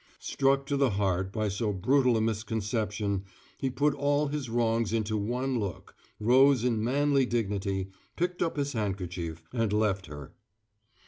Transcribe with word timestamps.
Struck 0.17 0.65
to 0.65 0.77
the 0.77 0.89
heart 0.89 1.31
by 1.31 1.47
so 1.47 1.71
brutal 1.71 2.17
a 2.17 2.21
misconception, 2.21 3.23
he 3.59 3.69
put 3.69 3.93
all 3.93 4.29
his 4.29 4.49
wrongs 4.49 4.93
into 4.93 5.15
one 5.15 5.59
look, 5.59 5.93
rose 6.19 6.63
in 6.63 6.83
manly 6.83 7.23
dignity, 7.27 7.91
picked 8.15 8.41
up 8.41 8.57
his 8.57 8.73
handkerchief, 8.73 9.43
and 9.53 9.71
left 9.71 10.07
her. 10.07 10.33